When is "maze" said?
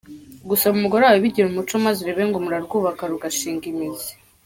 1.85-1.97